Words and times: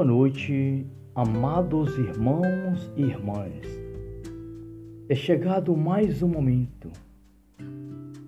Boa 0.00 0.08
noite, 0.08 0.86
amados 1.14 1.98
irmãos 1.98 2.90
e 2.96 3.02
irmãs. 3.02 3.66
É 5.10 5.14
chegado 5.14 5.76
mais 5.76 6.22
um 6.22 6.28
momento 6.28 6.90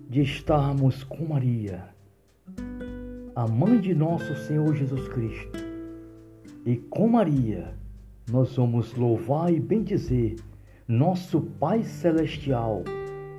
de 0.07 0.21
estarmos 0.21 1.03
com 1.03 1.25
Maria, 1.25 1.89
a 3.35 3.47
mãe 3.47 3.81
de 3.81 3.95
nosso 3.95 4.35
Senhor 4.35 4.75
Jesus 4.75 5.07
Cristo. 5.07 5.57
E 6.63 6.75
com 6.75 7.07
Maria, 7.07 7.73
nós 8.31 8.55
vamos 8.55 8.93
louvar 8.93 9.51
e 9.51 9.59
bendizer 9.59 10.35
nosso 10.87 11.41
Pai 11.59 11.81
Celestial 11.81 12.83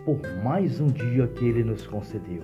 por 0.05 0.19
mais 0.43 0.81
um 0.81 0.89
dia 0.89 1.29
que 1.29 1.45
Ele 1.45 1.63
nos 1.63 1.87
concedeu. 1.87 2.43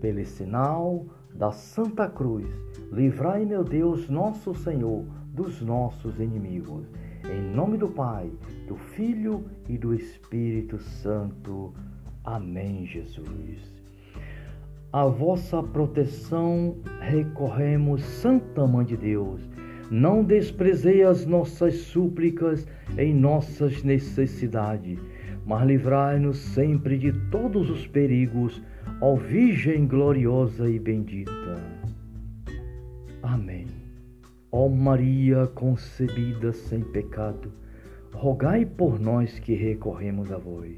Pelo 0.00 0.24
sinal 0.24 1.06
da 1.34 1.52
Santa 1.52 2.08
Cruz, 2.08 2.46
livrai, 2.92 3.44
meu 3.44 3.64
Deus, 3.64 4.08
nosso 4.08 4.54
Senhor, 4.54 5.04
dos 5.32 5.60
nossos 5.60 6.18
inimigos. 6.18 6.86
Em 7.24 7.54
nome 7.54 7.78
do 7.78 7.88
Pai, 7.88 8.30
do 8.66 8.76
Filho 8.76 9.44
e 9.68 9.78
do 9.78 9.94
Espírito 9.94 10.78
Santo. 10.78 11.72
Amém, 12.24 12.86
Jesus. 12.86 13.80
A 14.92 15.06
vossa 15.06 15.62
proteção 15.62 16.76
recorremos, 17.00 18.02
Santa 18.02 18.66
Mãe 18.66 18.84
de 18.84 18.96
Deus. 18.96 19.48
Não 19.90 20.24
desprezei 20.24 21.02
as 21.02 21.24
nossas 21.24 21.74
súplicas 21.74 22.66
em 22.98 23.14
nossas 23.14 23.82
necessidades, 23.82 24.98
mas 25.46 25.66
livrai-nos 25.66 26.38
sempre 26.38 26.98
de 26.98 27.12
todos 27.30 27.70
os 27.70 27.86
perigos 27.86 28.62
ó 29.00 29.16
Virgem 29.16 29.86
gloriosa 29.86 30.68
e 30.68 30.78
bendita. 30.78 31.56
Amém. 33.22 33.66
Ó 34.52 34.68
Maria 34.68 35.46
concebida 35.46 36.52
sem 36.52 36.82
pecado, 36.82 37.50
rogai 38.12 38.66
por 38.66 39.00
nós 39.00 39.38
que 39.38 39.54
recorremos 39.54 40.30
a 40.30 40.36
vós. 40.36 40.76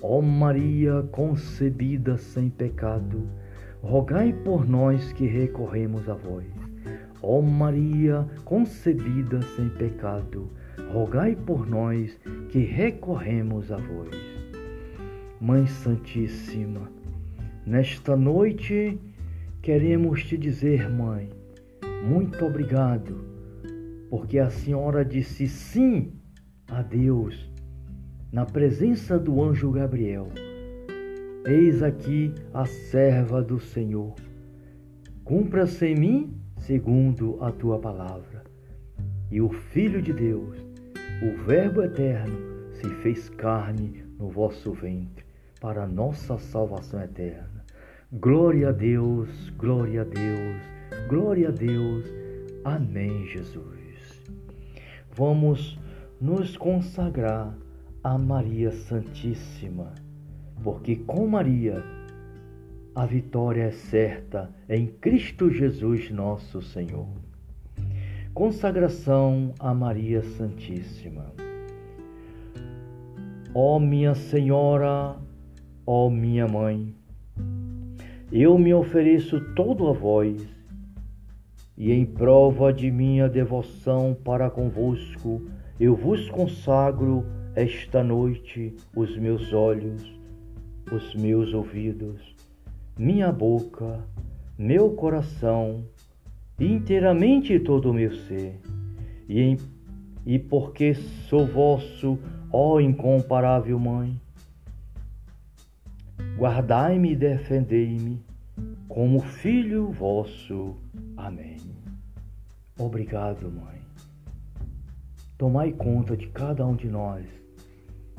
Ó 0.00 0.22
Maria 0.22 1.02
concebida 1.12 2.16
sem 2.16 2.48
pecado, 2.48 3.28
rogai 3.82 4.32
por 4.32 4.66
nós 4.66 5.12
que 5.12 5.26
recorremos 5.26 6.08
a 6.08 6.14
vós. 6.14 6.46
Ó 7.22 7.42
Maria 7.42 8.26
concebida 8.46 9.42
sem 9.42 9.68
pecado, 9.68 10.48
rogai 10.90 11.36
por 11.36 11.68
nós 11.68 12.18
que 12.48 12.60
recorremos 12.60 13.70
a 13.70 13.76
vós. 13.76 14.16
Mãe 15.40 15.66
Santíssima, 15.66 16.88
Nesta 17.64 18.16
noite, 18.16 18.98
queremos 19.62 20.24
te 20.24 20.36
dizer, 20.36 20.90
mãe, 20.90 21.30
muito 22.04 22.44
obrigado, 22.44 23.24
porque 24.10 24.40
a 24.40 24.50
senhora 24.50 25.04
disse 25.04 25.46
sim 25.46 26.12
a 26.68 26.82
Deus 26.82 27.48
na 28.32 28.44
presença 28.44 29.16
do 29.16 29.40
anjo 29.40 29.70
Gabriel. 29.70 30.28
Eis 31.46 31.84
aqui 31.84 32.34
a 32.52 32.64
serva 32.64 33.40
do 33.40 33.60
Senhor. 33.60 34.16
Cumpra-se 35.22 35.86
em 35.86 35.94
mim 35.94 36.34
segundo 36.56 37.38
a 37.40 37.52
tua 37.52 37.78
palavra. 37.78 38.42
E 39.30 39.40
o 39.40 39.50
Filho 39.50 40.02
de 40.02 40.12
Deus, 40.12 40.58
o 41.22 41.44
Verbo 41.44 41.82
eterno, 41.82 42.38
se 42.72 42.88
fez 43.02 43.28
carne 43.28 44.02
no 44.18 44.28
vosso 44.28 44.72
ventre 44.72 45.24
para 45.60 45.84
a 45.84 45.86
nossa 45.86 46.36
salvação 46.38 47.00
eterna. 47.00 47.51
Glória 48.20 48.68
a 48.68 48.72
Deus, 48.72 49.48
glória 49.56 50.02
a 50.02 50.04
Deus, 50.04 50.60
glória 51.08 51.48
a 51.48 51.50
Deus. 51.50 52.04
Amém, 52.62 53.24
Jesus. 53.26 54.22
Vamos 55.14 55.78
nos 56.20 56.54
consagrar 56.58 57.56
a 58.04 58.18
Maria 58.18 58.70
Santíssima, 58.70 59.94
porque 60.62 60.96
com 60.96 61.26
Maria 61.26 61.82
a 62.94 63.06
vitória 63.06 63.62
é 63.62 63.70
certa 63.70 64.54
em 64.68 64.88
Cristo 64.88 65.50
Jesus, 65.50 66.10
nosso 66.10 66.60
Senhor. 66.60 67.08
Consagração 68.34 69.54
a 69.58 69.72
Maria 69.72 70.22
Santíssima. 70.22 71.32
Ó 73.54 73.78
minha 73.78 74.14
Senhora, 74.14 75.16
ó 75.86 76.10
minha 76.10 76.46
Mãe, 76.46 76.94
eu 78.32 78.56
me 78.56 78.72
ofereço 78.72 79.38
todo 79.54 79.86
a 79.88 79.92
vós, 79.92 80.42
e 81.76 81.92
em 81.92 82.06
prova 82.06 82.72
de 82.72 82.90
minha 82.90 83.28
devoção 83.28 84.16
para 84.24 84.48
convosco, 84.48 85.42
eu 85.78 85.94
vos 85.94 86.30
consagro 86.30 87.26
esta 87.54 88.02
noite 88.02 88.74
os 88.96 89.18
meus 89.18 89.52
olhos, 89.52 90.18
os 90.90 91.14
meus 91.14 91.52
ouvidos, 91.52 92.34
minha 92.98 93.30
boca, 93.30 94.02
meu 94.56 94.92
coração, 94.92 95.84
inteiramente 96.58 97.60
todo 97.60 97.90
o 97.90 97.94
meu 97.94 98.14
ser, 98.14 98.58
e, 99.28 99.40
em, 99.40 99.58
e 100.24 100.38
porque 100.38 100.94
sou 100.94 101.44
vosso, 101.44 102.18
ó 102.50 102.80
incomparável 102.80 103.78
Mãe, 103.78 104.18
guardai-me 106.42 107.12
e 107.12 107.16
defendei-me 107.16 108.20
como 108.88 109.20
filho 109.20 109.92
vosso. 109.92 110.74
Amém. 111.16 111.58
Obrigado, 112.76 113.48
Mãe. 113.48 113.80
Tomai 115.38 115.70
conta 115.70 116.16
de 116.16 116.26
cada 116.26 116.66
um 116.66 116.74
de 116.74 116.88
nós, 116.88 117.24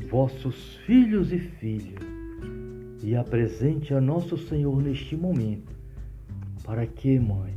vossos 0.09 0.77
filhos 0.85 1.33
e 1.33 1.37
filhas, 1.37 2.01
e 3.03 3.13
apresente 3.13 3.93
a 3.93 3.99
nosso 3.99 4.37
Senhor 4.37 4.81
neste 4.81 5.17
momento, 5.17 5.75
para 6.63 6.87
que, 6.87 7.19
Mãe, 7.19 7.53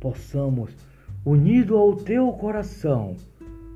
possamos, 0.00 0.76
unido 1.24 1.76
ao 1.76 1.94
teu 1.94 2.32
coração, 2.32 3.14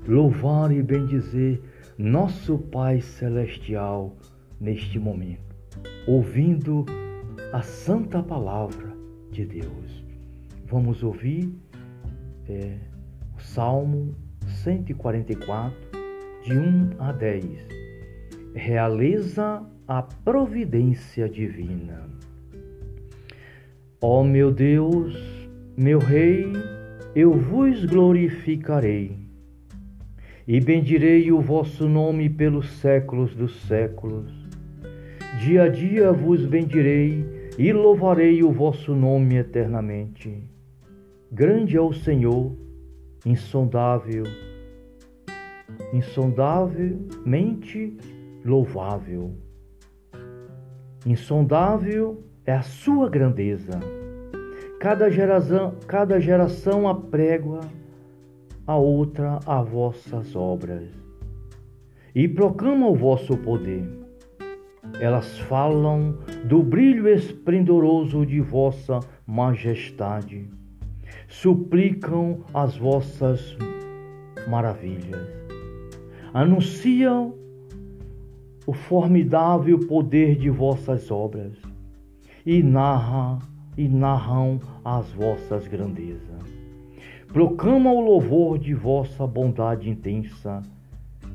louvar 0.05 0.73
e 0.73 0.83
bendizer 0.83 1.61
nosso 1.97 2.57
Pai 2.57 2.99
Celestial 2.99 4.13
neste 4.59 4.99
momento 4.99 5.46
ouvindo 6.07 6.85
a 7.51 7.61
santa 7.61 8.23
palavra 8.23 8.95
de 9.29 9.45
Deus. 9.45 10.05
Vamos 10.65 11.03
ouvir 11.03 11.53
é, 12.47 12.77
o 13.37 13.41
Salmo 13.41 14.15
144, 14.63 15.75
de 16.45 16.57
1 16.57 16.91
a 16.97 17.11
10. 17.11 17.43
Realiza 18.55 19.61
a 19.85 20.01
providência 20.01 21.27
divina. 21.27 22.09
Ó 23.99 24.23
meu 24.23 24.49
Deus, 24.49 25.13
meu 25.75 25.99
Rei, 25.99 26.53
eu 27.13 27.33
vos 27.33 27.83
glorificarei 27.83 29.17
e 30.47 30.61
bendirei 30.61 31.29
o 31.33 31.41
vosso 31.41 31.89
nome 31.89 32.29
pelos 32.29 32.69
séculos 32.77 33.35
dos 33.35 33.59
séculos 33.63 34.46
Dia 35.35 35.63
a 35.63 35.69
dia 35.69 36.11
vos 36.11 36.43
bendirei 36.45 37.51
e 37.57 37.71
louvarei 37.71 38.43
o 38.43 38.51
vosso 38.51 38.95
nome 38.95 39.35
eternamente. 39.35 40.43
Grande 41.31 41.77
é 41.77 41.81
o 41.81 41.93
Senhor, 41.93 42.51
insondável, 43.25 44.23
insondavelmente 45.93 47.95
louvável. 48.43 49.35
Insondável 51.05 52.23
é 52.45 52.53
a 52.53 52.63
sua 52.63 53.09
grandeza. 53.09 53.79
Cada 54.79 55.09
geração, 55.09 55.75
cada 55.85 56.19
geração 56.19 56.87
aprégua 56.87 57.61
a 58.65 58.75
outra 58.75 59.39
as 59.45 59.69
vossas 59.69 60.35
obras 60.35 60.89
e 62.15 62.27
proclama 62.27 62.87
o 62.87 62.95
vosso 62.95 63.37
poder. 63.37 64.06
Elas 64.99 65.37
falam 65.41 66.17
do 66.45 66.63
brilho 66.63 67.07
esplendoroso 67.07 68.25
de 68.25 68.41
vossa 68.41 68.99
majestade, 69.27 70.49
suplicam 71.27 72.43
as 72.53 72.75
vossas 72.77 73.55
maravilhas, 74.47 75.27
anunciam 76.33 77.35
o 78.65 78.73
formidável 78.73 79.79
poder 79.87 80.35
de 80.35 80.49
vossas 80.49 81.11
obras 81.11 81.53
e 82.45 82.63
narram 82.63 83.39
e 83.77 83.87
narram 83.87 84.59
as 84.83 85.11
vossas 85.11 85.67
grandezas. 85.67 86.57
Proclama 87.27 87.91
o 87.91 88.01
louvor 88.01 88.57
de 88.57 88.73
vossa 88.73 89.27
bondade 89.27 89.89
intensa 89.89 90.63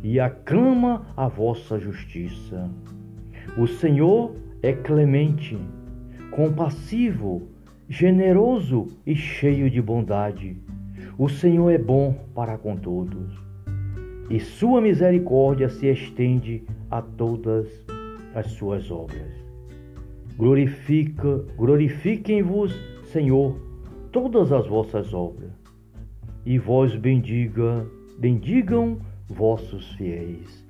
e 0.03 0.19
aclama 0.19 1.07
a 1.17 1.29
vossa 1.29 1.79
justiça. 1.79 2.69
O 3.57 3.67
Senhor 3.67 4.35
é 4.63 4.73
clemente, 4.73 5.59
compassivo, 6.31 7.43
generoso 7.89 8.89
e 9.07 9.15
cheio 9.15 9.69
de 9.69 9.83
bondade. 9.83 10.57
O 11.19 11.29
Senhor 11.29 11.71
é 11.71 11.77
bom 11.77 12.15
para 12.35 12.57
com 12.57 12.77
todos, 12.77 13.39
e 14.31 14.41
sua 14.41 14.81
misericórdia 14.81 15.69
se 15.69 15.87
estende 15.89 16.63
a 16.91 17.03
todas 17.03 17.69
as 18.35 18.47
suas 18.53 18.91
obras. 18.91 19.31
Glorifica, 20.37 21.45
glorifiquem-vos, 21.57 22.75
Senhor, 23.05 23.55
todas 24.11 24.51
as 24.51 24.67
vossas 24.67 25.13
obras, 25.13 25.53
e 26.47 26.59
vós 26.59 26.97
bendiga, 26.97 27.87
bendigam 28.19 28.99
vossos 29.29 29.93
fiéis. 29.93 30.67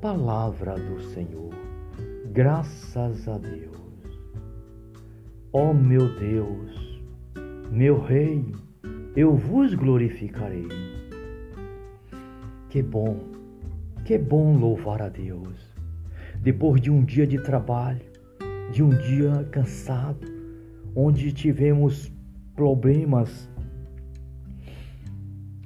Palavra 0.00 0.76
do 0.76 1.00
Senhor. 1.02 1.69
Graças 2.32 3.26
a 3.26 3.38
Deus. 3.38 3.76
Ó 5.52 5.70
oh, 5.70 5.74
meu 5.74 6.16
Deus, 6.16 7.02
meu 7.72 8.00
Rei, 8.00 8.54
eu 9.16 9.34
vos 9.34 9.74
glorificarei. 9.74 10.68
Que 12.68 12.84
bom, 12.84 13.18
que 14.04 14.16
bom 14.16 14.56
louvar 14.56 15.02
a 15.02 15.08
Deus. 15.08 15.74
Depois 16.40 16.80
de 16.80 16.88
um 16.88 17.04
dia 17.04 17.26
de 17.26 17.42
trabalho, 17.42 18.06
de 18.70 18.80
um 18.80 18.90
dia 18.90 19.44
cansado, 19.50 20.24
onde 20.94 21.32
tivemos 21.32 22.12
problemas, 22.54 23.50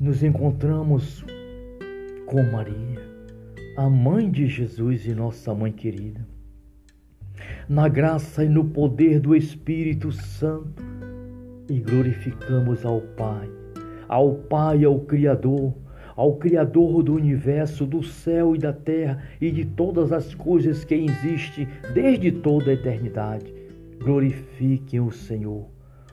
nos 0.01 0.23
encontramos 0.23 1.23
com 2.25 2.43
Maria, 2.43 3.03
a 3.77 3.91
mãe 3.91 4.31
de 4.31 4.47
Jesus 4.47 5.05
e 5.05 5.15
nossa 5.15 5.55
mãe 5.55 5.71
querida. 5.71 6.34
Na 7.67 7.89
graça 7.89 8.45
e 8.45 8.49
no 8.49 8.67
poder 8.67 9.19
do 9.19 9.35
Espírito 9.35 10.13
Santo, 10.13 10.83
e 11.67 11.81
glorificamos 11.81 12.85
ao 12.85 13.01
Pai, 13.01 13.49
ao 14.07 14.35
Pai, 14.35 14.85
ao 14.85 15.01
Criador, 15.01 15.75
ao 16.15 16.37
Criador 16.37 17.03
do 17.03 17.15
universo, 17.15 17.87
do 17.87 18.03
céu 18.03 18.55
e 18.55 18.59
da 18.59 18.71
terra 18.71 19.23
e 19.41 19.51
de 19.51 19.65
todas 19.65 20.13
as 20.13 20.35
coisas 20.35 20.85
que 20.85 20.95
existem 20.95 21.67
desde 21.95 22.31
toda 22.33 22.71
a 22.71 22.75
eternidade. 22.75 23.51
Glorifiquem 23.99 25.01
o 25.01 25.11
Senhor. 25.11 25.67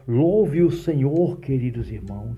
Louve 0.08 0.64
o 0.64 0.72
Senhor, 0.72 1.38
queridos 1.42 1.92
irmãos. 1.92 2.38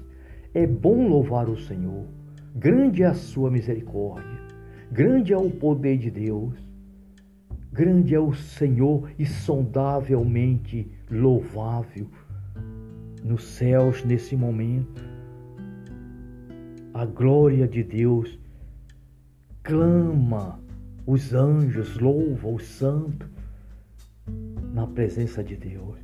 É 0.55 0.65
bom 0.65 1.07
louvar 1.07 1.47
o 1.49 1.57
Senhor. 1.57 2.07
Grande 2.55 3.03
é 3.03 3.05
a 3.05 3.13
sua 3.13 3.51
misericórdia. 3.51 4.41
Grande 4.91 5.33
é 5.33 5.37
o 5.37 5.51
poder 5.51 5.99
de 5.99 6.09
Deus. 6.09 6.72
Grande 7.73 8.13
é 8.13 8.19
o 8.19 8.31
Senhor, 8.35 9.09
insondavelmente 9.17 10.91
louvável 11.09 12.07
nos 13.23 13.43
céus 13.45 14.05
nesse 14.05 14.35
momento. 14.35 15.03
A 16.93 17.03
glória 17.03 17.67
de 17.67 17.83
Deus 17.83 18.39
clama, 19.63 20.59
os 21.07 21.33
anjos 21.33 21.97
louvam 21.97 22.53
os 22.53 22.63
santos 22.63 23.27
na 24.71 24.85
presença 24.85 25.43
de 25.43 25.57
Deus. 25.57 25.97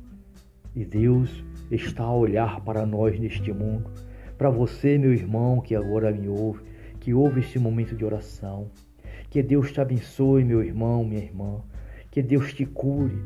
E 0.74 0.84
Deus 0.84 1.44
está 1.70 2.02
a 2.02 2.12
olhar 2.12 2.62
para 2.62 2.84
nós 2.84 3.16
neste 3.20 3.52
mundo, 3.52 3.88
para 4.36 4.50
você, 4.50 4.98
meu 4.98 5.12
irmão, 5.12 5.60
que 5.60 5.76
agora 5.76 6.10
me 6.10 6.26
ouve, 6.28 6.64
que 6.98 7.14
ouve 7.14 7.38
este 7.38 7.60
momento 7.60 7.94
de 7.94 8.04
oração. 8.04 8.68
Que 9.30 9.44
Deus 9.44 9.70
te 9.70 9.80
abençoe, 9.80 10.44
meu 10.44 10.60
irmão, 10.62 11.04
minha 11.04 11.22
irmã. 11.22 11.60
Que 12.10 12.20
Deus 12.20 12.52
te 12.52 12.66
cure. 12.66 13.16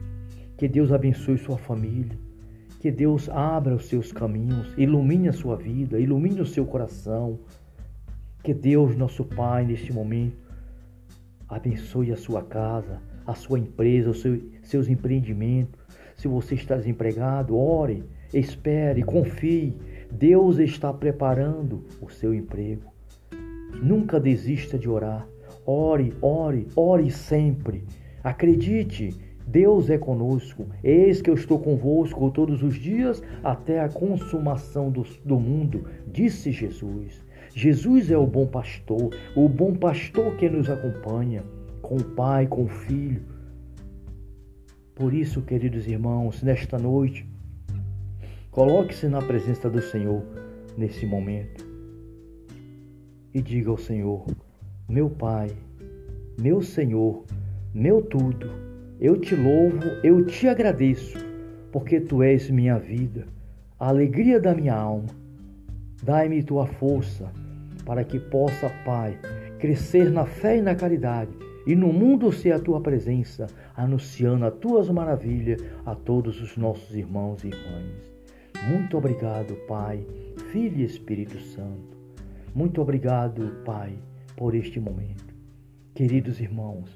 Que 0.59 0.69
Deus 0.69 0.93
abençoe 0.93 1.39
sua 1.39 1.57
família. 1.57 2.19
Que 2.79 2.91
Deus 2.91 3.31
abra 3.31 3.75
os 3.75 3.87
seus 3.87 4.13
caminhos, 4.13 4.75
ilumine 4.77 5.31
a 5.31 5.33
sua 5.33 5.57
vida, 5.57 5.99
ilumine 5.99 6.43
o 6.43 6.47
seu 6.47 6.67
coração. 6.67 7.39
Que 8.43 8.53
Deus, 8.53 8.95
nosso 8.95 9.25
Pai, 9.25 9.65
neste 9.65 9.91
momento, 9.91 10.37
abençoe 11.49 12.13
a 12.13 12.17
sua 12.19 12.43
casa, 12.43 13.01
a 13.27 13.35
sua 13.35 13.59
empresa, 13.59 14.11
os 14.11 14.21
seus, 14.21 14.43
seus 14.63 14.89
empreendimentos. 14.91 15.81
Se 16.15 16.29
você 16.29 16.55
está 16.55 16.77
desempregado, 16.77 17.57
ore, 17.57 18.05
espere, 18.35 19.03
confie. 19.03 19.75
Deus 20.13 20.59
está 20.59 20.93
preparando 20.93 21.87
o 22.03 22.11
seu 22.11 22.35
emprego. 22.35 22.93
Nunca 23.83 24.21
desista 24.21 24.79
de 24.79 24.91
orar. 24.91 25.27
Ore, 25.67 26.13
ore, 26.21 26.67
ore 26.77 27.11
sempre. 27.11 27.85
Acredite, 28.23 29.15
Deus 29.47 29.91
é 29.91 29.99
conosco. 29.99 30.67
Eis 30.83 31.21
que 31.21 31.31
eu 31.31 31.35
estou 31.35 31.59
convosco 31.59 32.31
todos 32.31 32.63
os 32.63 32.75
dias 32.75 33.23
até 33.43 33.81
a 33.81 33.89
consumação 33.89 34.91
do, 34.91 35.05
do 35.25 35.39
mundo, 35.39 35.85
disse 36.07 36.51
Jesus. 36.51 37.23
Jesus 37.55 38.11
é 38.11 38.19
o 38.19 38.27
bom 38.27 38.47
pastor, 38.47 39.11
o 39.37 39.49
bom 39.49 39.75
pastor 39.75 40.37
que 40.37 40.49
nos 40.49 40.69
acompanha, 40.69 41.45
com 41.81 41.97
o 41.97 42.05
Pai, 42.05 42.47
com 42.47 42.65
o 42.65 42.69
Filho. 42.69 43.23
Por 44.95 45.15
isso, 45.15 45.43
queridos 45.43 45.87
irmãos, 45.87 46.43
nesta 46.43 46.79
noite, 46.79 47.29
coloque-se 48.51 49.07
na 49.09 49.21
presença 49.21 49.69
do 49.69 49.81
Senhor 49.81 50.23
nesse 50.77 51.07
momento 51.07 51.65
e 53.33 53.43
diga 53.43 53.71
ao 53.71 53.77
Senhor: 53.77 54.25
Meu 54.89 55.09
Pai, 55.09 55.51
meu 56.39 56.63
Senhor, 56.63 57.25
meu 57.73 58.03
tudo 58.03 58.65
eu 59.01 59.21
te 59.21 59.35
louvo, 59.35 59.83
eu 60.03 60.25
te 60.25 60.49
agradeço, 60.49 61.19
porque 61.73 62.01
tu 62.01 62.23
és 62.23 62.49
minha 62.49 62.79
vida, 62.79 63.27
a 63.79 63.89
alegria 63.89 64.41
da 64.41 64.55
minha 64.55 64.75
alma. 64.75 65.09
Dai-me 66.03 66.43
tua 66.43 66.67
força 66.67 67.31
para 67.85 68.05
que 68.05 68.19
possa, 68.19 68.71
Pai, 68.85 69.19
crescer 69.59 70.11
na 70.11 70.25
fé 70.25 70.59
e 70.59 70.63
na 70.63 70.75
caridade 70.75 71.33
e 71.67 71.75
no 71.75 71.93
mundo 71.93 72.33
ser 72.33 72.53
a 72.53 72.59
tua 72.59 72.81
presença, 72.81 73.47
anunciando 73.77 74.47
as 74.47 74.55
tuas 74.55 74.89
maravilhas 74.89 75.63
a 75.85 75.95
todos 75.95 76.41
os 76.41 76.57
nossos 76.57 76.95
irmãos 76.95 77.43
e 77.43 77.49
irmãs. 77.49 78.13
Muito 78.69 78.97
obrigado, 78.97 79.55
Pai, 79.67 80.07
Filho 80.53 80.79
e 80.79 80.85
Espírito 80.85 81.39
Santo. 81.41 81.97
Muito 82.55 82.81
obrigado, 82.81 83.57
Pai, 83.65 83.99
por 84.37 84.55
este 84.55 84.81
momento. 84.81 85.35
Queridos 85.95 86.41
irmãos, 86.41 86.95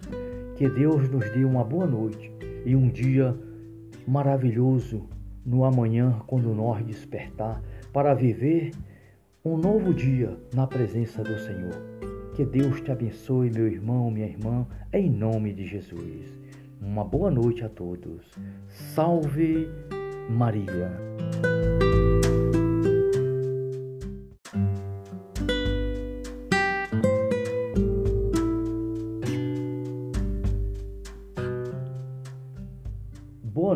que 0.56 0.69
Deus 0.69 1.08
nos 1.08 1.29
dê 1.31 1.44
uma 1.44 1.62
boa 1.62 1.87
noite 1.87 2.33
e 2.64 2.75
um 2.75 2.88
dia 2.88 3.37
maravilhoso 4.07 5.04
no 5.45 5.64
amanhã, 5.64 6.21
quando 6.26 6.54
nós 6.54 6.85
despertar, 6.85 7.62
para 7.92 8.14
viver 8.14 8.73
um 9.45 9.57
novo 9.57 9.95
dia 9.95 10.37
na 10.54 10.66
presença 10.66 11.23
do 11.23 11.38
Senhor. 11.38 11.75
Que 12.35 12.45
Deus 12.45 12.80
te 12.80 12.92
abençoe, 12.92 13.50
meu 13.50 13.66
irmão, 13.66 14.11
minha 14.11 14.26
irmã, 14.26 14.66
em 14.92 15.11
nome 15.11 15.52
de 15.52 15.66
Jesus. 15.66 16.38
Uma 16.80 17.04
boa 17.04 17.30
noite 17.30 17.64
a 17.64 17.68
todos. 17.68 18.30
Salve 18.68 19.68
Maria. 20.28 20.92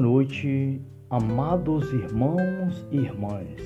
Noite, 0.03 0.81
amados 1.09 1.93
irmãos 1.93 2.85
e 2.91 2.97
irmãs. 2.97 3.57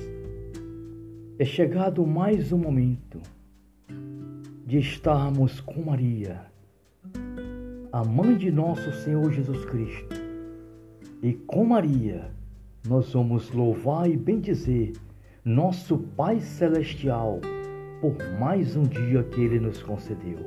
É 1.39 1.43
chegado 1.43 2.05
mais 2.05 2.51
um 2.51 2.59
momento 2.59 3.19
de 4.63 4.77
estarmos 4.77 5.59
com 5.59 5.81
Maria, 5.81 6.45
a 7.91 8.03
mãe 8.05 8.37
de 8.37 8.51
nosso 8.51 8.91
Senhor 9.03 9.33
Jesus 9.33 9.65
Cristo. 9.65 10.15
E 11.23 11.33
com 11.33 11.65
Maria, 11.65 12.29
nós 12.87 13.11
vamos 13.11 13.49
louvar 13.49 14.07
e 14.07 14.15
bendizer 14.15 14.93
nosso 15.43 15.97
Pai 15.97 16.39
Celestial 16.39 17.41
por 17.99 18.15
mais 18.39 18.75
um 18.75 18.83
dia 18.83 19.23
que 19.23 19.41
Ele 19.41 19.59
nos 19.59 19.81
concedeu. 19.81 20.37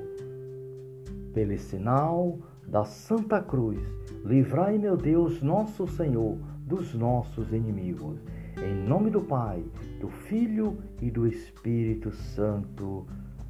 Pelo 1.34 1.58
sinal 1.58 2.38
da 2.68 2.84
Santa 2.84 3.40
Cruz, 3.40 3.78
livrai, 4.24 4.78
meu 4.78 4.96
Deus, 4.96 5.42
nosso 5.42 5.86
Senhor, 5.86 6.38
dos 6.66 6.94
nossos 6.94 7.52
inimigos. 7.52 8.18
Em 8.62 8.74
nome 8.88 9.10
do 9.10 9.20
Pai, 9.20 9.64
do 10.00 10.08
Filho 10.08 10.78
e 11.00 11.10
do 11.10 11.26
Espírito 11.26 12.12
Santo. 12.12 13.06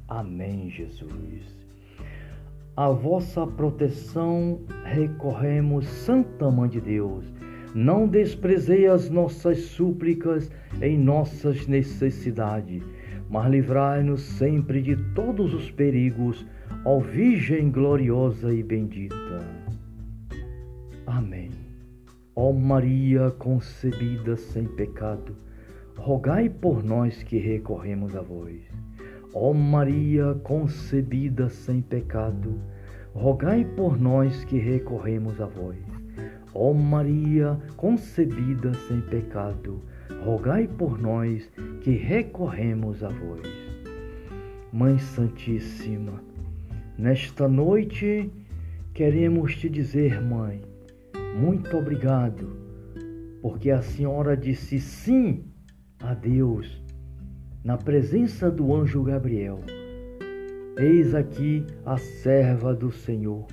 Amém, 0.07 0.69
Jesus. 0.69 1.61
A 2.75 2.89
vossa 2.89 3.45
proteção 3.45 4.61
recorremos, 4.85 5.85
Santa 5.85 6.49
Mãe 6.49 6.69
de 6.69 6.81
Deus. 6.81 7.25
Não 7.75 8.07
desprezei 8.07 8.87
as 8.87 9.09
nossas 9.09 9.59
súplicas 9.59 10.49
em 10.81 10.97
nossas 10.97 11.67
necessidades, 11.67 12.83
mas 13.29 13.51
livrai-nos 13.51 14.21
sempre 14.21 14.81
de 14.81 14.95
todos 15.13 15.53
os 15.53 15.69
perigos 15.69 16.45
ó 16.85 16.99
Virgem 16.99 17.69
gloriosa 17.69 18.53
e 18.53 18.63
bendita. 18.63 19.45
Amém. 21.05 21.51
Ó 22.35 22.51
Maria 22.51 23.31
concebida 23.31 24.37
sem 24.37 24.65
pecado, 24.65 25.35
rogai 25.97 26.49
por 26.49 26.83
nós 26.83 27.21
que 27.23 27.37
recorremos 27.37 28.15
a 28.15 28.21
vós. 28.21 28.61
Ó 29.33 29.53
Maria 29.53 30.33
concebida 30.43 31.49
sem 31.49 31.81
pecado, 31.81 32.59
rogai 33.13 33.63
por 33.63 33.99
nós 33.99 34.43
que 34.45 34.57
recorremos 34.57 35.39
a 35.39 35.45
vós. 35.45 35.77
Ó 36.53 36.73
Maria 36.73 37.59
concebida 37.77 38.73
sem 38.73 39.01
pecado, 39.01 39.81
rogai 40.23 40.67
por 40.67 40.99
nós 40.99 41.49
que 41.81 41.91
recorremos 41.91 43.03
a 43.03 43.09
vós. 43.09 43.47
Mãe 44.73 44.97
Santíssima, 44.99 46.30
nesta 47.01 47.47
noite 47.47 48.31
queremos 48.93 49.55
te 49.55 49.67
dizer, 49.67 50.21
Mãe, 50.21 50.61
muito 51.35 51.75
obrigado, 51.75 52.55
porque 53.41 53.71
a 53.71 53.81
senhora 53.81 54.37
disse 54.37 54.79
sim 54.79 55.43
a 55.99 56.13
Deus 56.13 56.79
na 57.63 57.75
presença 57.75 58.51
do 58.51 58.75
anjo 58.75 59.01
Gabriel. 59.01 59.61
Eis 60.77 61.15
aqui 61.15 61.65
a 61.83 61.97
serva 61.97 62.71
do 62.71 62.91
Senhor. 62.91 63.47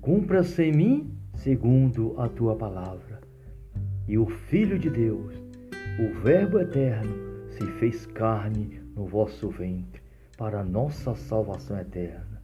Cumpra-se 0.00 0.62
em 0.62 0.72
mim 0.72 1.10
segundo 1.34 2.14
a 2.16 2.28
tua 2.28 2.54
palavra. 2.54 3.22
E 4.06 4.16
o 4.16 4.26
Filho 4.26 4.78
de 4.78 4.88
Deus, 4.88 5.34
o 5.98 6.22
Verbo 6.22 6.60
eterno, 6.60 7.12
se 7.50 7.66
fez 7.80 8.06
carne 8.06 8.80
no 8.94 9.04
vosso 9.04 9.48
ventre, 9.48 10.00
para 10.38 10.62
nossa 10.62 11.12
salvação 11.16 11.76
eterna. 11.76 12.35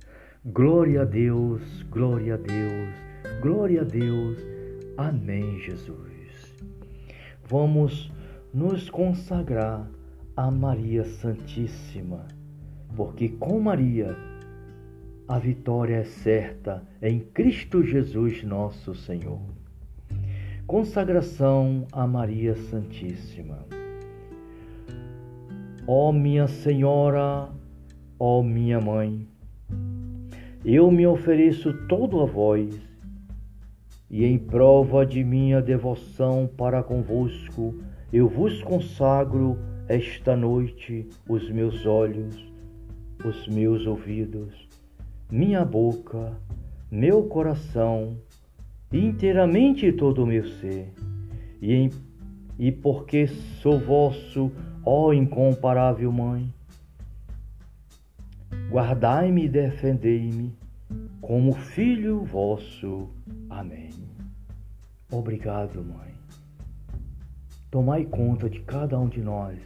Glória 0.44 1.02
a 1.02 1.04
Deus, 1.04 1.62
glória 1.88 2.34
a 2.34 2.36
Deus, 2.36 2.92
glória 3.40 3.82
a 3.82 3.84
Deus. 3.84 4.38
Amém, 4.96 5.60
Jesus. 5.60 6.56
Vamos 7.48 8.10
nos 8.52 8.90
consagrar 8.90 9.88
a 10.36 10.50
Maria 10.50 11.04
Santíssima, 11.04 12.26
porque 12.96 13.28
com 13.28 13.60
Maria 13.60 14.16
a 15.28 15.38
vitória 15.38 15.98
é 15.98 16.04
certa 16.04 16.82
em 17.00 17.20
Cristo 17.20 17.84
Jesus, 17.84 18.42
nosso 18.42 18.96
Senhor. 18.96 19.38
Consagração 20.66 21.86
a 21.92 22.04
Maria 22.04 22.56
Santíssima. 22.56 23.64
Ó 25.86 26.10
minha 26.10 26.48
Senhora, 26.48 27.48
ó 28.18 28.42
minha 28.42 28.80
Mãe, 28.80 29.28
eu 30.64 30.90
me 30.90 31.06
ofereço 31.06 31.72
todo 31.88 32.20
a 32.20 32.24
vós, 32.24 32.80
e 34.08 34.24
em 34.24 34.38
prova 34.38 35.04
de 35.04 35.24
minha 35.24 35.60
devoção 35.60 36.48
para 36.56 36.82
convosco, 36.82 37.74
eu 38.12 38.28
vos 38.28 38.62
consagro 38.62 39.58
esta 39.88 40.36
noite 40.36 41.08
os 41.28 41.50
meus 41.50 41.86
olhos, 41.86 42.52
os 43.24 43.48
meus 43.48 43.86
ouvidos, 43.86 44.68
minha 45.30 45.64
boca, 45.64 46.36
meu 46.90 47.24
coração, 47.24 48.18
inteiramente 48.92 49.90
todo 49.92 50.22
o 50.22 50.26
meu 50.26 50.46
ser, 50.46 50.92
e, 51.60 51.72
em, 51.72 51.90
e 52.58 52.70
porque 52.70 53.26
sou 53.26 53.78
vosso, 53.80 54.52
ó 54.84 55.12
incomparável 55.12 56.12
Mãe, 56.12 56.52
guardai-me 58.72 59.44
e 59.44 59.48
defendei-me 59.50 60.50
como 61.20 61.52
filho 61.52 62.24
vosso. 62.24 63.10
Amém. 63.50 63.90
Obrigado, 65.10 65.84
Mãe. 65.84 66.10
Tomai 67.70 68.06
conta 68.06 68.48
de 68.48 68.60
cada 68.60 68.98
um 68.98 69.10
de 69.10 69.20
nós, 69.20 69.58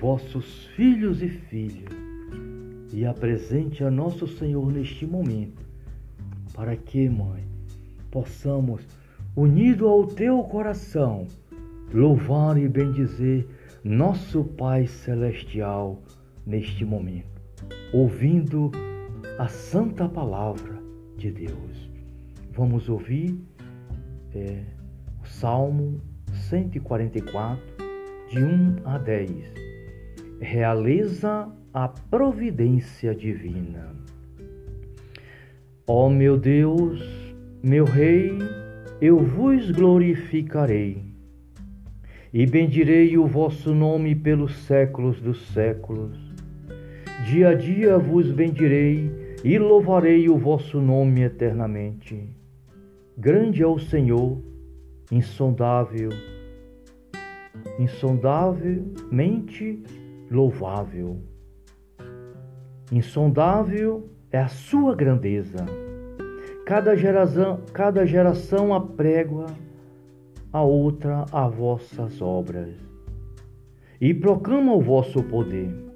vossos 0.00 0.66
filhos 0.74 1.22
e 1.22 1.28
filhas, 1.28 1.88
e 2.92 3.06
apresente 3.06 3.84
a 3.84 3.90
nosso 3.92 4.26
Senhor 4.26 4.72
neste 4.72 5.06
momento, 5.06 5.64
para 6.52 6.76
que, 6.76 7.08
Mãe, 7.08 7.44
possamos, 8.10 8.82
unido 9.36 9.86
ao 9.86 10.04
teu 10.08 10.42
coração, 10.42 11.28
louvar 11.94 12.58
e 12.58 12.68
bendizer 12.68 13.46
nosso 13.84 14.42
Pai 14.42 14.88
Celestial 14.88 16.02
neste 16.44 16.84
momento, 16.84 17.29
ouvindo 17.92 18.70
a 19.38 19.48
santa 19.48 20.08
palavra 20.08 20.80
de 21.16 21.30
Deus. 21.30 21.90
Vamos 22.52 22.88
ouvir 22.88 23.38
é, 24.34 24.62
o 25.22 25.26
Salmo 25.26 26.00
144, 26.32 27.60
de 28.28 28.38
1 28.38 28.76
a 28.84 28.98
10. 28.98 29.30
Realiza 30.40 31.48
a 31.74 31.88
providência 31.88 33.14
divina. 33.14 33.94
Ó 35.86 36.08
meu 36.08 36.38
Deus, 36.38 37.02
meu 37.62 37.84
Rei, 37.84 38.38
eu 39.00 39.18
vos 39.18 39.70
glorificarei 39.72 41.10
e 42.32 42.46
bendirei 42.46 43.18
o 43.18 43.26
vosso 43.26 43.74
nome 43.74 44.14
pelos 44.14 44.54
séculos 44.58 45.20
dos 45.20 45.44
séculos. 45.48 46.29
Dia 47.24 47.50
a 47.50 47.54
dia 47.54 47.98
vos 47.98 48.32
bendirei 48.32 49.36
e 49.44 49.58
louvarei 49.58 50.30
o 50.30 50.38
vosso 50.38 50.80
nome 50.80 51.22
eternamente. 51.22 52.34
Grande 53.16 53.62
é 53.62 53.66
o 53.66 53.78
Senhor 53.78 54.42
insondável, 55.12 56.08
insondavelmente 57.78 59.82
louvável. 60.30 61.18
Insondável 62.90 64.08
é 64.32 64.38
a 64.38 64.48
sua 64.48 64.94
grandeza. 64.94 65.66
Cada 66.64 66.96
geração, 66.96 67.60
cada 67.74 68.06
geração 68.06 68.72
aprégua 68.72 69.44
a 70.50 70.62
outra 70.62 71.26
as 71.30 71.54
vossas 71.54 72.22
obras 72.22 72.74
e 74.00 74.14
proclama 74.14 74.72
o 74.72 74.80
vosso 74.80 75.22
poder. 75.22 75.89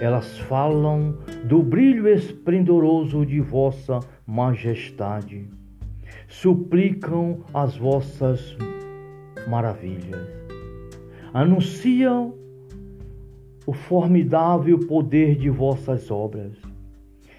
Elas 0.00 0.38
falam 0.40 1.16
do 1.44 1.62
brilho 1.62 2.08
esplendoroso 2.08 3.24
de 3.24 3.40
vossa 3.40 4.00
majestade 4.26 5.48
suplicam 6.28 7.44
as 7.52 7.76
vossas 7.76 8.56
maravilhas, 9.48 10.28
anunciam 11.32 12.34
o 13.66 13.72
formidável 13.72 14.78
poder 14.80 15.36
de 15.36 15.48
vossas 15.48 16.10
obras 16.10 16.56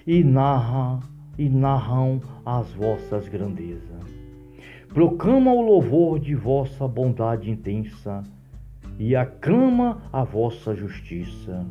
e 0.08 0.24
narram 0.24 1.00
e 1.38 1.50
narram 1.50 2.22
as 2.46 2.72
vossas 2.74 3.28
grandezas. 3.28 4.06
Proclama 4.94 5.52
o 5.52 5.62
louvor 5.62 6.20
de 6.20 6.34
vossa 6.34 6.88
bondade 6.88 7.52
intensa 7.52 8.24
e 8.98 9.16
aclama 9.16 10.02
a 10.12 10.24
vossa 10.24 10.74
justiça. 10.74 11.66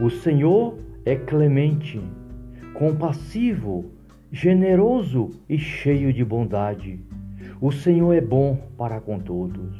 O 0.00 0.10
Senhor 0.10 0.78
é 1.04 1.14
clemente, 1.14 2.00
compassivo 2.74 3.84
generoso 4.30 5.30
e 5.48 5.58
cheio 5.58 6.12
de 6.12 6.24
bondade. 6.24 6.98
O 7.60 7.70
Senhor 7.70 8.14
é 8.14 8.20
bom 8.20 8.56
para 8.76 9.00
com 9.00 9.18
todos, 9.18 9.76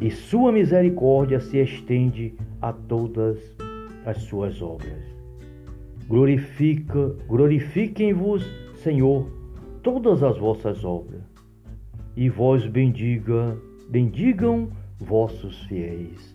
e 0.00 0.10
sua 0.10 0.50
misericórdia 0.50 1.38
se 1.38 1.58
estende 1.58 2.34
a 2.60 2.72
todas 2.72 3.38
as 4.06 4.16
suas 4.22 4.60
obras. 4.62 5.04
Glorifica, 6.08 7.14
glorifiquem-vos, 7.28 8.42
Senhor, 8.82 9.30
todas 9.82 10.22
as 10.22 10.38
vossas 10.38 10.84
obras, 10.84 11.22
e 12.16 12.28
vós 12.28 12.66
bendiga, 12.66 13.56
bendigam 13.88 14.70
vossos 14.98 15.62
fiéis. 15.64 16.34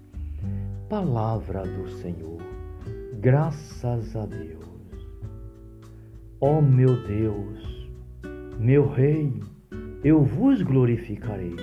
Palavra 0.87 1.63
do 1.63 1.89
Senhor. 1.89 2.54
Graças 3.25 4.15
a 4.15 4.23
Deus. 4.27 4.69
Ó 6.39 6.59
oh, 6.59 6.61
meu 6.61 7.07
Deus, 7.07 7.89
meu 8.59 8.87
Rei, 8.87 9.41
eu 10.03 10.23
vos 10.23 10.61
glorificarei. 10.61 11.55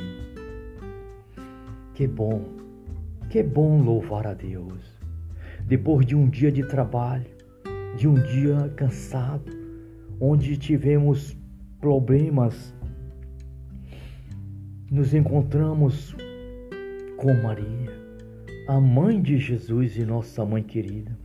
Que 1.95 2.09
bom, 2.09 2.42
que 3.31 3.45
bom 3.45 3.81
louvar 3.81 4.26
a 4.26 4.35
Deus. 4.35 5.00
Depois 5.64 6.04
de 6.04 6.16
um 6.16 6.28
dia 6.28 6.50
de 6.50 6.66
trabalho, 6.66 7.31
de 7.97 8.09
um 8.09 8.14
dia 8.14 8.69
cansado, 8.75 9.52
onde 10.21 10.57
tivemos 10.57 11.38
problemas, 11.81 12.75
nos 14.90 15.14
encontramos 15.14 16.12
com 17.16 17.33
Maria, 17.35 17.92
a 18.66 18.81
mãe 18.81 19.23
de 19.23 19.38
Jesus 19.38 19.97
e 19.97 20.04
nossa 20.04 20.45
mãe 20.45 20.64
querida 20.64 21.16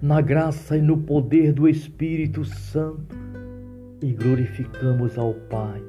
na 0.00 0.20
graça 0.20 0.76
e 0.76 0.82
no 0.82 0.98
poder 0.98 1.52
do 1.52 1.68
Espírito 1.68 2.44
Santo 2.44 3.16
e 4.02 4.12
glorificamos 4.12 5.16
ao 5.18 5.34
Pai, 5.34 5.82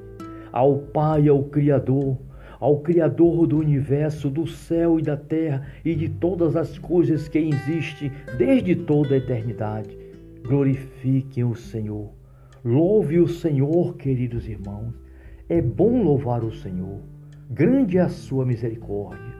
ao 0.51 0.77
Pai, 0.77 1.27
ao 1.27 1.43
Criador, 1.43 2.17
ao 2.59 2.79
Criador 2.79 3.45
do 3.45 3.57
universo, 3.57 4.29
do 4.29 4.47
céu 4.47 4.99
e 4.99 5.03
da 5.03 5.17
terra 5.17 5.67
e 5.83 5.93
de 5.93 6.07
todas 6.07 6.55
as 6.55 6.77
coisas 6.77 7.27
que 7.27 7.39
existem 7.39 8.11
desde 8.37 8.75
toda 8.75 9.15
a 9.15 9.17
eternidade. 9.17 9.97
Glorifiquem 10.43 11.43
o 11.43 11.55
Senhor. 11.55 12.11
Louve 12.63 13.19
o 13.19 13.27
Senhor, 13.27 13.95
queridos 13.97 14.47
irmãos. 14.47 14.93
É 15.49 15.61
bom 15.61 16.01
louvar 16.01 16.43
o 16.43 16.51
Senhor. 16.51 16.99
Grande 17.49 17.97
é 17.97 18.01
a 18.01 18.09
sua 18.09 18.45
misericórdia. 18.45 19.35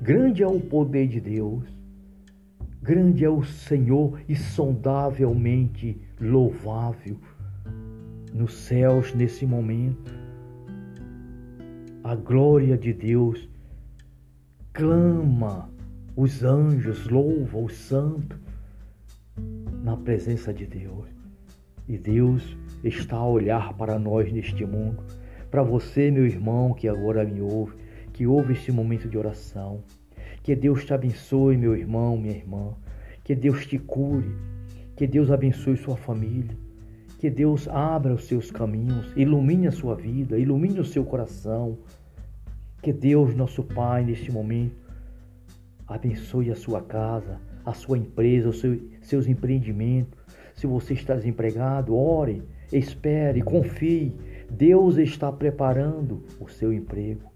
Grande 0.00 0.42
é 0.42 0.46
o 0.46 0.60
poder 0.60 1.06
de 1.08 1.20
Deus. 1.20 1.79
Grande 2.82 3.26
é 3.26 3.28
o 3.28 3.44
Senhor, 3.44 4.22
insondavelmente 4.26 6.00
louvável 6.18 7.18
nos 8.32 8.54
céus 8.54 9.14
nesse 9.14 9.44
momento. 9.44 10.10
A 12.02 12.14
glória 12.14 12.78
de 12.78 12.94
Deus 12.94 13.50
clama, 14.72 15.70
os 16.16 16.42
anjos 16.42 17.06
louvam 17.06 17.64
o 17.64 17.68
santo 17.68 18.40
na 19.84 19.94
presença 19.98 20.50
de 20.54 20.64
Deus. 20.64 21.06
E 21.86 21.98
Deus 21.98 22.56
está 22.82 23.16
a 23.16 23.28
olhar 23.28 23.74
para 23.74 23.98
nós 23.98 24.32
neste 24.32 24.64
mundo, 24.64 25.04
para 25.50 25.62
você, 25.62 26.10
meu 26.10 26.24
irmão, 26.24 26.72
que 26.72 26.88
agora 26.88 27.26
me 27.26 27.42
ouve, 27.42 27.76
que 28.14 28.26
ouve 28.26 28.54
este 28.54 28.72
momento 28.72 29.06
de 29.06 29.18
oração. 29.18 29.82
Que 30.42 30.56
Deus 30.56 30.84
te 30.84 30.94
abençoe, 30.94 31.56
meu 31.56 31.76
irmão, 31.76 32.16
minha 32.16 32.34
irmã. 32.34 32.74
Que 33.22 33.34
Deus 33.34 33.66
te 33.66 33.78
cure. 33.78 34.34
Que 34.96 35.06
Deus 35.06 35.30
abençoe 35.30 35.76
sua 35.76 35.96
família. 35.96 36.56
Que 37.20 37.28
Deus 37.28 37.68
abra 37.68 38.14
os 38.14 38.24
seus 38.24 38.50
caminhos, 38.50 39.12
ilumine 39.14 39.66
a 39.66 39.70
sua 39.70 39.94
vida, 39.94 40.38
ilumine 40.38 40.80
o 40.80 40.84
seu 40.86 41.04
coração. 41.04 41.76
Que 42.80 42.94
Deus, 42.94 43.34
nosso 43.34 43.62
Pai, 43.62 44.02
neste 44.02 44.32
momento, 44.32 44.74
abençoe 45.86 46.50
a 46.50 46.56
sua 46.56 46.80
casa, 46.80 47.38
a 47.62 47.74
sua 47.74 47.98
empresa, 47.98 48.48
os 48.48 48.60
seu, 48.60 48.80
seus 49.02 49.26
empreendimentos. 49.26 50.18
Se 50.54 50.66
você 50.66 50.94
está 50.94 51.14
desempregado, 51.14 51.94
ore, 51.94 52.42
espere, 52.72 53.42
confie. 53.42 54.14
Deus 54.50 54.96
está 54.96 55.30
preparando 55.30 56.24
o 56.40 56.48
seu 56.48 56.72
emprego. 56.72 57.30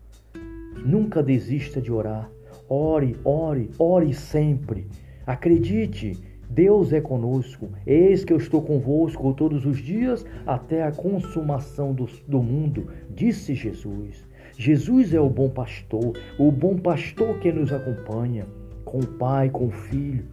Nunca 0.82 1.22
desista 1.22 1.78
de 1.78 1.92
orar. 1.92 2.30
Ore, 2.68 3.16
ore, 3.24 3.70
ore 3.78 4.14
sempre. 4.14 4.86
Acredite, 5.26 6.18
Deus 6.48 6.92
é 6.92 7.00
conosco. 7.00 7.68
Eis 7.86 8.24
que 8.24 8.32
eu 8.32 8.36
estou 8.36 8.62
convosco 8.62 9.32
todos 9.34 9.66
os 9.66 9.78
dias 9.78 10.24
até 10.46 10.82
a 10.82 10.92
consumação 10.92 11.92
do, 11.92 12.08
do 12.28 12.42
mundo, 12.42 12.88
disse 13.10 13.54
Jesus. 13.54 14.26
Jesus 14.56 15.12
é 15.12 15.20
o 15.20 15.28
bom 15.28 15.48
pastor, 15.48 16.12
o 16.38 16.50
bom 16.52 16.76
pastor 16.76 17.38
que 17.40 17.50
nos 17.50 17.72
acompanha, 17.72 18.46
com 18.84 18.98
o 18.98 19.06
Pai, 19.06 19.50
com 19.50 19.66
o 19.66 19.70
Filho. 19.70 20.24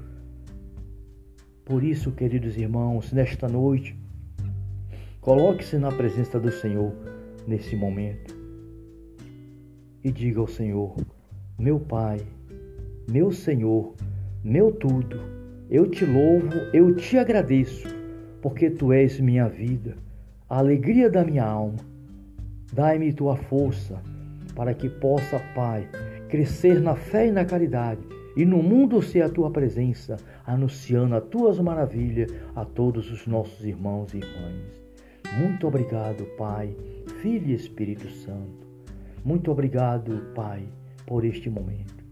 Por 1.65 1.83
isso, 1.83 2.11
queridos 2.11 2.55
irmãos, 2.57 3.11
nesta 3.11 3.47
noite, 3.47 3.97
coloque-se 5.21 5.77
na 5.77 5.91
presença 5.91 6.39
do 6.39 6.51
Senhor 6.51 6.93
nesse 7.47 7.75
momento 7.75 8.39
e 10.03 10.11
diga 10.11 10.39
ao 10.39 10.47
Senhor: 10.47 10.95
Meu 11.59 11.79
Pai, 11.79 12.19
meu 13.09 13.31
Senhor, 13.31 13.93
meu 14.43 14.71
tudo, 14.71 15.19
eu 15.69 15.89
te 15.89 16.05
louvo, 16.05 16.49
eu 16.73 16.95
te 16.95 17.17
agradeço, 17.17 17.87
porque 18.41 18.69
tu 18.69 18.91
és 18.91 19.19
minha 19.19 19.47
vida, 19.47 19.95
a 20.49 20.57
alegria 20.57 21.09
da 21.09 21.23
minha 21.23 21.45
alma. 21.45 21.79
Dai-me 22.73 23.13
tua 23.13 23.35
força 23.35 24.01
para 24.55 24.73
que 24.73 24.89
possa, 24.89 25.39
Pai, 25.53 25.87
crescer 26.29 26.79
na 26.79 26.95
fé 26.95 27.27
e 27.27 27.31
na 27.31 27.45
caridade 27.45 28.01
e 28.35 28.45
no 28.45 28.63
mundo 28.63 29.01
ser 29.01 29.21
a 29.21 29.29
tua 29.29 29.51
presença, 29.51 30.17
anunciando 30.45 31.15
as 31.15 31.23
tuas 31.25 31.59
maravilhas 31.59 32.33
a 32.55 32.65
todos 32.65 33.11
os 33.11 33.27
nossos 33.27 33.65
irmãos 33.65 34.13
e 34.13 34.17
irmãs. 34.17 34.81
Muito 35.37 35.67
obrigado, 35.67 36.25
Pai, 36.37 36.75
Filho 37.21 37.49
e 37.49 37.53
Espírito 37.53 38.09
Santo. 38.09 38.67
Muito 39.23 39.51
obrigado, 39.51 40.33
Pai, 40.33 40.67
por 41.05 41.25
este 41.25 41.49
momento. 41.49 42.03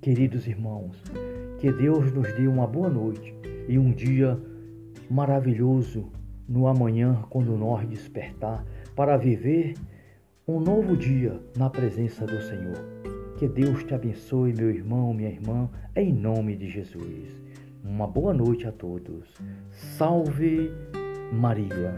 Queridos 0.00 0.46
irmãos, 0.46 1.02
que 1.58 1.72
Deus 1.72 2.12
nos 2.12 2.32
dê 2.34 2.46
uma 2.46 2.66
boa 2.66 2.88
noite 2.88 3.34
e 3.68 3.78
um 3.78 3.92
dia 3.92 4.38
maravilhoso 5.10 6.10
no 6.48 6.66
amanhã, 6.66 7.24
quando 7.28 7.56
nós 7.56 7.86
despertar, 7.86 8.64
para 8.96 9.16
viver 9.16 9.74
um 10.46 10.58
novo 10.58 10.96
dia 10.96 11.38
na 11.56 11.68
presença 11.68 12.24
do 12.24 12.40
Senhor. 12.40 12.78
Que 13.36 13.46
Deus 13.46 13.84
te 13.84 13.94
abençoe, 13.94 14.54
meu 14.54 14.70
irmão, 14.70 15.12
minha 15.12 15.28
irmã, 15.28 15.68
em 15.94 16.12
nome 16.12 16.56
de 16.56 16.68
Jesus. 16.68 17.42
Uma 17.84 18.06
boa 18.06 18.32
noite 18.32 18.66
a 18.66 18.72
todos. 18.72 19.34
Salve 19.70 20.70
Maria. 21.32 21.94